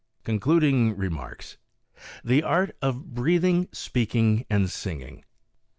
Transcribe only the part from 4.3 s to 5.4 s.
AND SINGING.